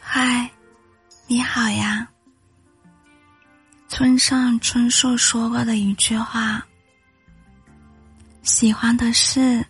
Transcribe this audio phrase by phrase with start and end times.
[0.00, 0.50] 嗨，
[1.26, 2.06] 你好呀。
[3.88, 6.62] 村上春树说过的一句话
[8.42, 9.64] ：“喜欢的事，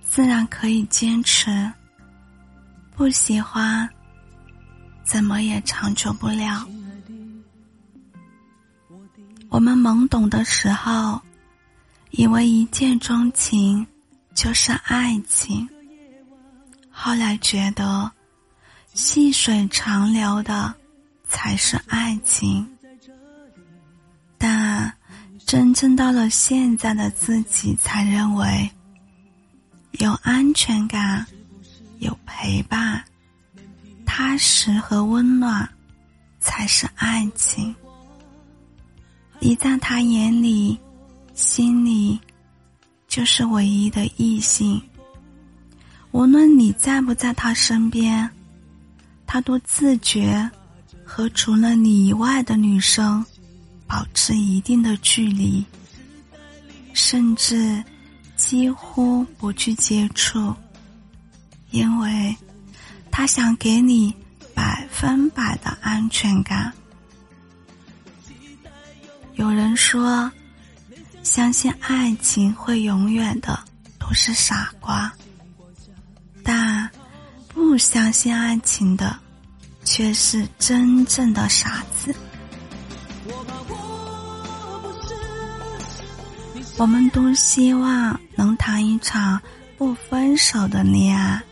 [0.00, 1.50] 自然可以坚持；
[2.94, 3.88] 不喜欢，
[5.04, 6.66] 怎么也长久不了。”
[9.48, 11.20] 我们懵懂的时候，
[12.12, 13.86] 以为一见钟情
[14.34, 15.68] 就是爱情，
[16.90, 18.10] 后来觉得。
[18.94, 20.74] 细水长流的
[21.26, 22.70] 才是爱情，
[24.36, 24.92] 但
[25.46, 28.70] 真正到了现在的自己，才认为
[29.92, 31.26] 有安全感、
[32.00, 33.02] 有陪伴、
[34.04, 35.66] 踏实和温暖
[36.38, 37.74] 才是爱情。
[39.40, 40.78] 你在他眼里、
[41.34, 42.20] 心里
[43.08, 44.80] 就是唯一的异性，
[46.10, 48.28] 无论你在不在他身边。
[49.24, 50.50] 他都自觉
[51.06, 53.24] 和除了你以外的女生
[53.86, 55.64] 保持一定的距离，
[56.92, 57.82] 甚至
[58.36, 60.54] 几乎不去接触，
[61.70, 62.36] 因为
[63.10, 64.14] 他想给你
[64.54, 66.70] 百分百的安全感。
[69.36, 70.30] 有人说，
[71.22, 73.58] 相信爱情会永远的
[73.98, 75.12] 都是傻瓜，
[76.42, 76.88] 但
[77.48, 79.18] 不相信爱情的。
[79.84, 82.14] 却是真正的傻子。
[86.78, 89.42] 我们都希望能谈一场
[89.76, 91.42] 不分手的恋爱，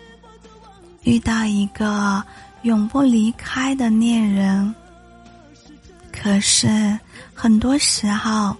[1.02, 2.24] 遇到一个
[2.62, 4.72] 永不离开的恋人。
[6.12, 6.96] 可是
[7.34, 8.56] 很多时候，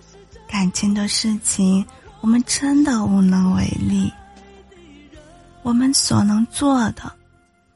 [0.51, 1.87] 感情的事情，
[2.21, 4.13] 我们真的无能为力。
[5.63, 7.13] 我们所能做的，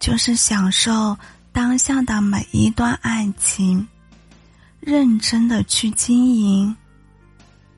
[0.00, 1.16] 就是享受。
[1.52, 3.86] 当下的每一段爱情，
[4.80, 6.74] 认真的去经营。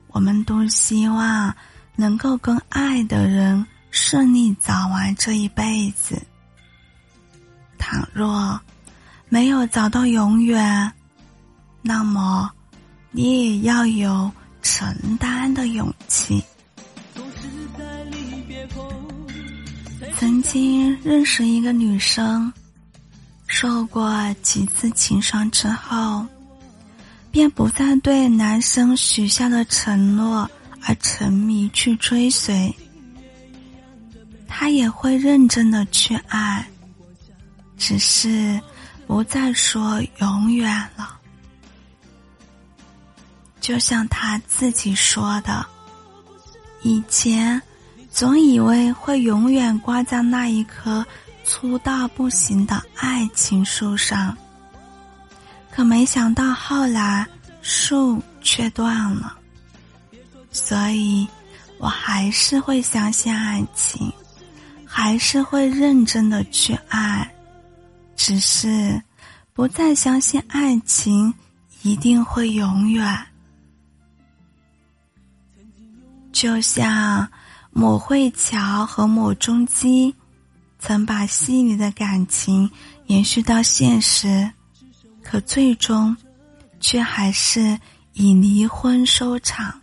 [0.07, 1.55] 我们都希望
[1.95, 6.19] 能够跟爱的人顺利走完这一辈子。
[7.77, 8.59] 倘若
[9.29, 10.91] 没有找到永远，
[11.83, 12.49] 那么
[13.11, 14.31] 你也要有
[14.67, 16.43] 承担的勇气。
[20.19, 22.51] 曾经认识一个女生。
[23.47, 24.11] 受过
[24.41, 26.25] 几次情伤之后，
[27.31, 30.51] 便不再对男生许下的承诺
[30.83, 32.75] 而沉迷去追随。
[34.49, 36.67] 他也会认真的去爱，
[37.77, 38.59] 只是
[39.07, 41.16] 不再说永远了。
[43.67, 45.67] 就像他自己说的，
[46.83, 47.61] 以前
[48.09, 51.05] 总以为会永远挂在那一棵。
[51.43, 54.37] 粗到不行的爱情树上，
[55.69, 57.27] 可没想到后来
[57.61, 59.37] 树却断了。
[60.51, 61.27] 所以，
[61.77, 64.09] 我还是会相信爱情，
[64.85, 67.29] 还是会认真的去爱，
[68.15, 69.01] 只是
[69.53, 71.33] 不再相信爱情
[71.81, 73.17] 一定会永远。
[76.39, 77.27] 就像
[77.71, 80.13] 抹慧乔和抹中基。
[80.77, 82.69] 曾把细腻的感情
[83.07, 84.47] 延续到现实，
[85.23, 86.15] 可最终
[86.79, 87.75] 却还是
[88.13, 89.81] 以离婚收场。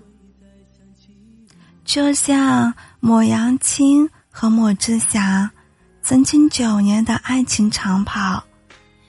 [1.84, 5.50] 就像抹杨青和抹志祥
[6.02, 8.40] 曾经九年的爱情长跑，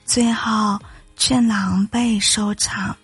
[0.04, 0.76] 最后
[1.14, 2.96] 却狼狈收场。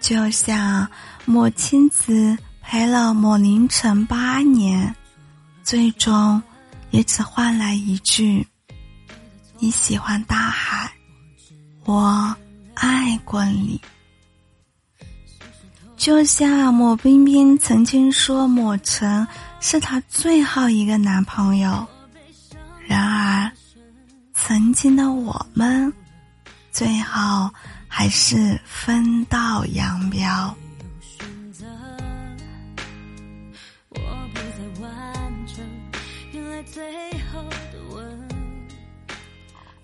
[0.00, 0.88] 就像
[1.26, 4.94] 抹青子陪了抹凌晨八年，
[5.62, 6.42] 最终。
[6.92, 8.46] 也只换来一句
[9.58, 10.92] ：“你喜欢大海，
[11.86, 12.36] 我
[12.74, 13.80] 爱过你。”
[15.96, 19.26] 就像抹冰冰曾经说，抹尘
[19.58, 21.86] 是他最后一个男朋友。
[22.86, 23.50] 然而，
[24.34, 25.90] 曾经的我们，
[26.72, 27.50] 最后
[27.88, 30.54] 还是分道扬镳。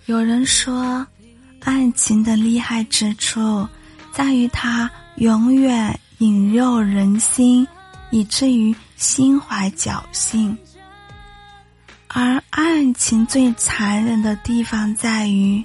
[0.09, 1.07] 有人说，
[1.61, 3.69] 爱情的厉害之处
[4.11, 7.69] 在于它永远引诱人心，
[8.11, 10.57] 以至于心怀侥幸；
[12.07, 15.63] 而爱情最残忍的地方在于，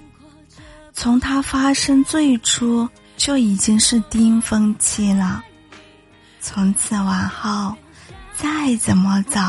[0.92, 2.86] 从它发生最初
[3.16, 5.42] 就已经是巅峰期了，
[6.42, 7.74] 从此往后，
[8.36, 9.40] 再怎么走，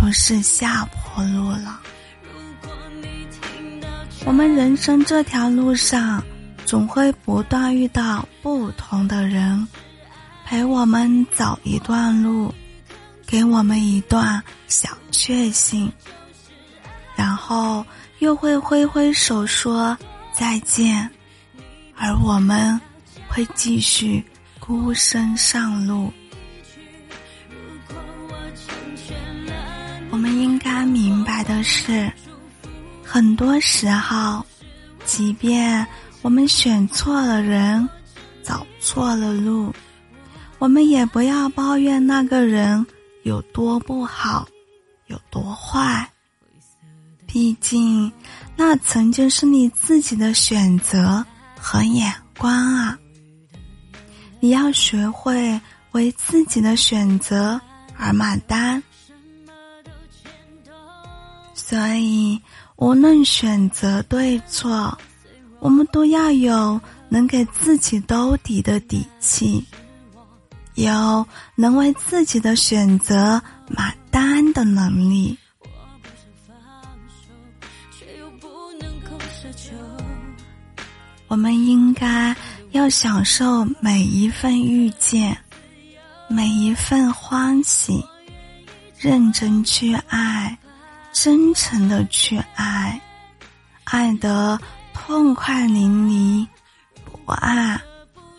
[0.00, 1.78] 都是下坡路了。
[4.26, 6.24] 我们人生这条路上，
[6.64, 9.68] 总会不断遇到不同的人，
[10.46, 12.52] 陪我们走一段路，
[13.26, 15.92] 给我们一段小确幸，
[17.14, 17.84] 然后
[18.20, 19.96] 又会挥挥手说
[20.32, 21.08] 再见，
[21.94, 22.80] 而我们
[23.28, 24.24] 会继续
[24.58, 26.10] 孤身上路。
[30.10, 32.10] 我们应该明白的是。
[33.14, 34.44] 很多时候，
[35.04, 35.86] 即便
[36.20, 37.88] 我们选错了人，
[38.42, 39.72] 走错了路，
[40.58, 42.84] 我们也不要抱怨那个人
[43.22, 44.48] 有多不好，
[45.06, 46.10] 有多坏。
[47.24, 48.12] 毕竟，
[48.56, 51.24] 那曾经是你自己的选择
[51.56, 52.98] 和眼光啊！
[54.40, 55.60] 你要学会
[55.92, 57.60] 为自己的选择
[57.96, 58.82] 而买单。
[61.64, 62.40] 所以。
[62.76, 64.98] 无论选择对错，
[65.60, 66.78] 我们都要有
[67.08, 69.64] 能给自己兜底的底气，
[70.74, 71.24] 有
[71.54, 75.38] 能为自己的选择买单的能力。
[81.28, 82.34] 我们应该
[82.72, 85.38] 要享受每一份遇见，
[86.28, 88.04] 每一份欢喜，
[88.98, 90.58] 认真去爱。
[91.14, 93.00] 真诚的去爱，
[93.84, 94.58] 爱得
[94.92, 96.46] 痛快淋漓；
[97.24, 97.80] 不爱，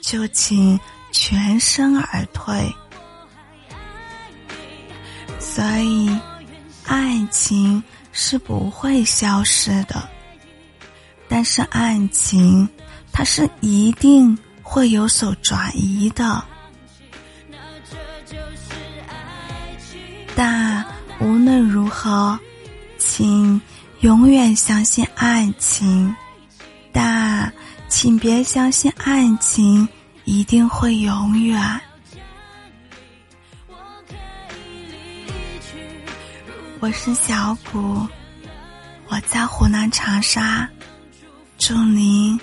[0.02, 0.78] 就请
[1.10, 2.70] 全身而退。
[5.40, 6.20] 所以，
[6.86, 7.82] 爱情
[8.12, 10.08] 是不会消失的，
[11.30, 12.68] 但是爱情，
[13.14, 16.44] 它是一定会有所转移的。
[20.36, 20.86] 但
[21.22, 22.38] 无论如何。
[23.08, 23.62] 请
[24.02, 26.14] 永远相信爱情，
[26.92, 27.54] 但
[27.88, 29.88] 请别相信爱情
[30.24, 31.80] 一定会永远。
[36.80, 38.06] 我是小谷，
[39.08, 40.68] 我在湖南长沙，
[41.60, 42.38] 祝您。